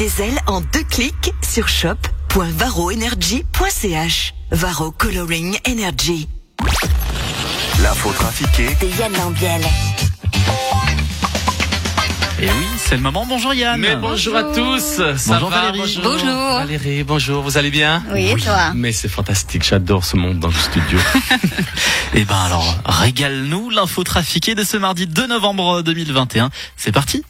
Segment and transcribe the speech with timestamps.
[0.00, 4.34] diesel en deux clics sur shop.varoenergy.ch.
[4.50, 6.26] Varo Coloring Energy.
[7.82, 9.60] L'info trafiquée De Yann Lambiel.
[12.40, 13.26] Et oui, c'est le moment.
[13.28, 13.78] Bonjour Yann.
[13.78, 15.02] Mais bonjour à tous.
[15.18, 16.00] Ça Bonjour va, Valérie.
[16.02, 16.54] Bonjour.
[16.54, 17.42] Valérie, bonjour.
[17.42, 19.62] Vous allez bien Oui, et toi Mais c'est fantastique.
[19.62, 20.98] J'adore ce monde dans le studio.
[22.14, 26.48] Et ben alors, régale-nous l'info trafiquée de ce mardi 2 novembre 2021.
[26.78, 27.22] C'est parti.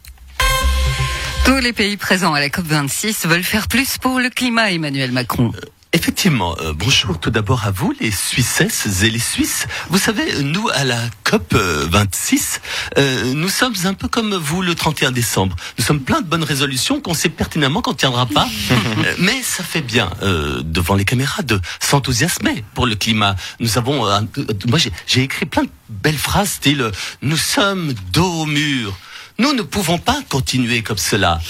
[1.45, 5.53] Tous les pays présents à la COP26 veulent faire plus pour le climat, Emmanuel Macron.
[5.93, 9.67] Effectivement, euh, bonjour tout d'abord à vous, les Suissesses et les Suisses.
[9.89, 12.61] Vous savez, nous, à la COP euh, 26,
[12.99, 15.57] euh, nous sommes un peu comme vous le 31 décembre.
[15.79, 18.47] Nous sommes plein de bonnes résolutions qu'on sait pertinemment qu'on ne tiendra pas.
[18.71, 23.35] Euh, mais ça fait bien, euh, devant les caméras, de s'enthousiasmer pour le climat.
[23.59, 24.07] Nous avons...
[24.07, 26.91] euh, euh, moi, j'ai- écrit plein de belles phrases, style euh,
[27.23, 28.97] Nous sommes dos au mur».
[29.41, 31.41] Nous ne pouvons pas continuer comme cela.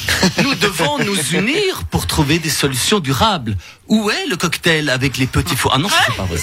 [0.44, 3.56] Nous devons nous unir pour trouver des solutions durables.
[3.90, 5.72] Où est le cocktail avec les petits fours?
[5.74, 6.38] Ah non, c'est pas vrai.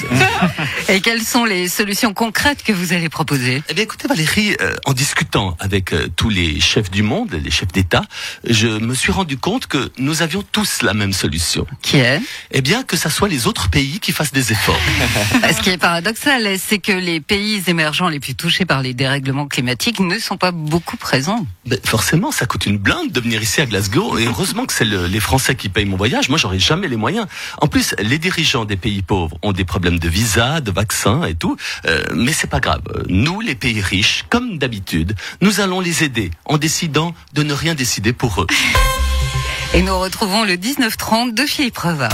[0.89, 3.63] Et quelles sont les solutions concrètes que vous allez proposer?
[3.69, 7.49] Eh bien, écoutez Valérie, euh, en discutant avec euh, tous les chefs du monde, les
[7.49, 8.01] chefs d'État,
[8.43, 11.65] je me suis rendu compte que nous avions tous la même solution.
[11.81, 12.19] Qui est?
[12.51, 14.79] Eh bien, que ça soit les autres pays qui fassent des efforts.
[15.57, 19.47] Ce qui est paradoxal, c'est que les pays émergents les plus touchés par les dérèglements
[19.47, 21.45] climatiques ne sont pas beaucoup présents.
[21.65, 24.17] Ben, forcément, ça coûte une blinde de venir ici à Glasgow.
[24.17, 26.27] Et heureusement que c'est le- les Français qui payent mon voyage.
[26.27, 27.25] Moi, j'aurais jamais les moyens.
[27.59, 31.35] En plus, les dirigeants des pays pauvres ont des problèmes de visa, de vaccins et
[31.35, 31.57] tout.
[31.85, 32.81] Euh, mais c'est pas grave.
[33.09, 37.75] Nous, les pays riches, comme d'habitude, nous allons les aider en décidant de ne rien
[37.75, 38.47] décider pour eux.
[39.73, 42.09] Et nous retrouvons le 1930 de Philippe Preva.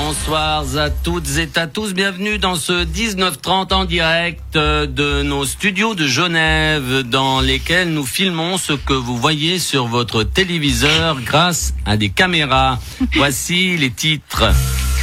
[0.00, 5.44] Bonsoir à toutes et à tous, bienvenue dans ce 1930 en direct euh, de nos
[5.44, 11.74] studios de Genève dans lesquels nous filmons ce que vous voyez sur votre téléviseur grâce
[11.84, 12.78] à des caméras.
[13.16, 14.44] Voici les titres.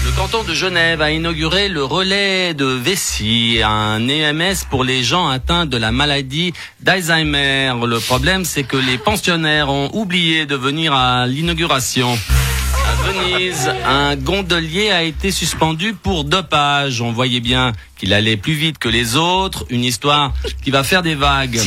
[0.05, 5.27] Le canton de Genève a inauguré le relais de vessie, un EMS pour les gens
[5.27, 7.73] atteints de la maladie d'Alzheimer.
[7.85, 12.17] Le problème, c'est que les pensionnaires ont oublié de venir à l'inauguration.
[13.05, 17.01] Venise, un gondolier a été suspendu pour dopage.
[17.01, 19.65] On voyait bien qu'il allait plus vite que les autres.
[19.69, 20.33] Une histoire
[20.63, 21.61] qui va faire des vagues.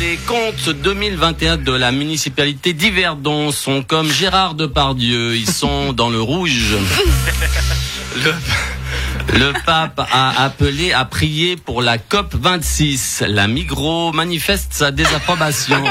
[0.00, 5.36] Les comptes 2021 de la municipalité d'Yverdon sont comme Gérard Depardieu.
[5.36, 6.76] Ils sont dans le rouge.
[8.24, 8.34] Le,
[9.38, 13.24] le pape a appelé à prier pour la COP 26.
[13.26, 15.82] La Migros manifeste sa désapprobation.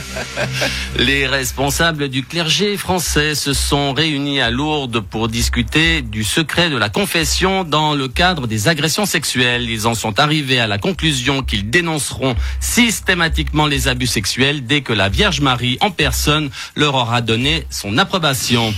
[0.96, 6.76] Les responsables du clergé français se sont réunis à Lourdes pour discuter du secret de
[6.76, 9.68] la confession dans le cadre des agressions sexuelles.
[9.68, 14.92] Ils en sont arrivés à la conclusion qu'ils dénonceront systématiquement les abus sexuels dès que
[14.92, 18.74] la Vierge Marie en personne leur aura donné son approbation.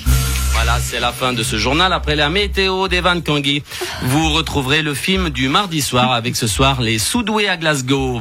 [0.53, 1.93] Voilà, c'est la fin de ce journal.
[1.93, 3.63] Après la météo d'Evan Kangi,
[4.03, 8.21] vous retrouverez le film du mardi soir avec ce soir les Soudoués à Glasgow.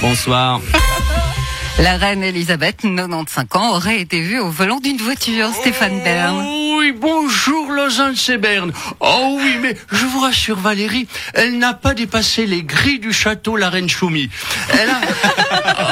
[0.00, 0.60] Bonsoir.
[1.80, 6.40] La reine Elisabeth, 95 ans, aurait été vue au volant d'une voiture, Stéphane Bern.
[6.46, 8.72] Oh oui, bonjour Lausanne c'est Berne.
[9.00, 13.56] Oh oui, mais je vous rassure Valérie, elle n'a pas dépassé les grilles du château
[13.56, 14.30] la reine Choumi.
[14.72, 15.00] Elle a,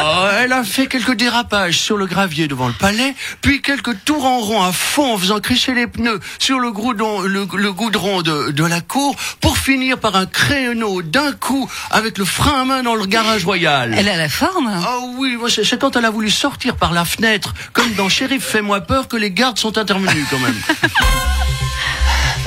[0.04, 4.24] Oh, elle a fait quelques dérapages sur le gravier devant le palais, puis quelques tours
[4.24, 8.22] en rond à fond en faisant crisser les pneus sur le goudron, le, le goudron
[8.22, 12.64] de, de la cour, pour finir par un créneau d'un coup avec le frein à
[12.64, 13.94] main dans le garage royal.
[13.96, 17.54] Elle a la forme Ah oui, c'est quand elle a voulu sortir par la fenêtre,
[17.72, 20.60] comme dans Shérif, fais-moi peur, que les gardes sont intervenus quand même.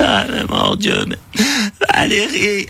[0.00, 1.16] ah, mais mon Dieu, mais...
[1.94, 2.66] Valérie,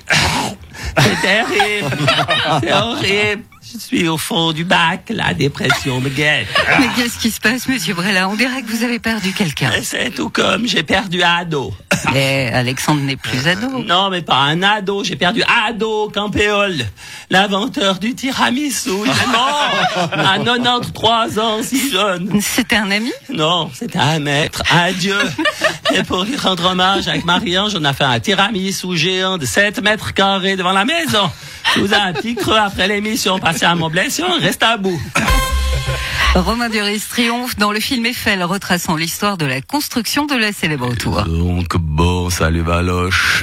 [0.99, 1.97] c'est terrible,
[2.63, 3.43] c'est horrible.
[3.73, 6.47] Je suis au fond du bac, la dépression me guette.
[6.79, 8.29] Mais qu'est-ce qui se passe, monsieur Brella?
[8.29, 9.73] On dirait que vous avez perdu quelqu'un.
[9.83, 11.75] C'est tout comme j'ai perdu ado.
[12.15, 13.83] Et Alexandre n'est plus ado.
[13.83, 16.87] Non, mais pas un ado, j'ai perdu Ado Campéole,
[17.31, 18.91] l'inventeur du tiramisu.
[19.05, 19.71] Il est mort
[20.13, 22.41] à 93 ans, si jeune.
[22.41, 23.11] C'était un ami?
[23.31, 25.19] Non, c'était un maître, un dieu.
[25.93, 29.83] Et pour lui rendre hommage avec Marie-Ange, on a fait un tiramisu géant de 7
[29.83, 31.31] mètres carrés devant la maison.
[31.75, 35.01] Je vous ai un petit creux après l'émission, à mon blessure, reste à bout.
[36.35, 40.95] Romain Duris triomphe dans le film Eiffel, retraçant l'histoire de la construction de la célèbre
[40.95, 41.23] tour.
[41.23, 43.43] Donc bon, salut Valoche.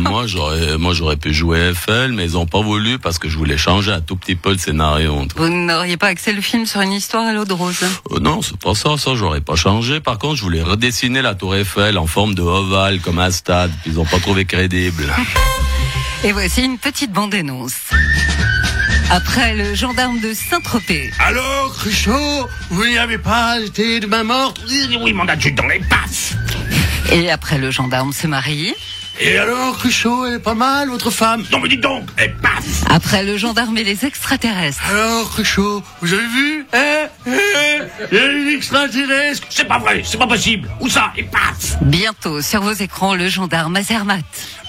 [0.00, 3.36] moi j'aurais, moi j'aurais pu jouer Eiffel, mais ils ont pas voulu parce que je
[3.36, 5.26] voulais changer un tout petit peu le scénario.
[5.36, 8.40] Vous n'auriez pas axé le film sur une histoire à l'eau de rose Euh, non,
[8.40, 10.00] c'est pas ça, ça j'aurais pas changé.
[10.00, 13.72] Par contre, je voulais redessiner la tour Eiffel en forme de ovale comme un stade.
[13.84, 15.04] Ils ont pas trouvé crédible.
[16.24, 17.74] Et voici une petite bande-annonce.
[19.10, 24.60] Après le gendarme de Saint-Tropez, Alors, Cruchot, vous n'y avez pas été de main morte?
[24.68, 26.34] Oui, mon adjudant dans les passes.
[27.12, 28.74] et après le gendarme se marie,
[29.18, 31.42] Et alors, Cruchot, elle est pas mal, votre femme?
[31.50, 32.62] Non, mais dites donc, et paf!
[32.90, 36.66] Après le gendarme et les extraterrestres, Alors, Cruchot, vous avez vu?
[36.74, 37.06] Hein?
[37.26, 37.84] Hein?
[38.12, 40.68] Il y a une extraterrestre C'est pas vrai, c'est pas possible.
[40.80, 41.12] Où ça?
[41.16, 41.76] Et paf!
[41.80, 44.18] Bientôt sur vos écrans le gendarme Azermat.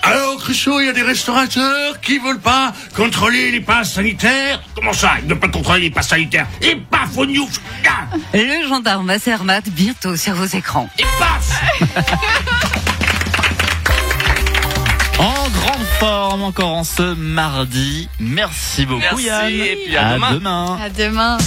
[0.03, 4.61] Alors, Cruchot, il y a des restaurateurs qui veulent pas contrôler les passes sanitaires.
[4.75, 6.47] Comment ça, ils ne veulent pas contrôler les passes sanitaires.
[6.61, 7.49] Et paf, au news
[8.33, 10.89] Le gendarme Azermat bientôt sur vos écrans.
[10.97, 11.61] Et paf
[15.19, 18.07] En grande forme encore en ce mardi.
[18.19, 19.51] Merci beaucoup Merci, Yann.
[19.51, 20.31] et puis à demain.
[20.33, 20.77] demain.
[20.81, 21.37] À demain.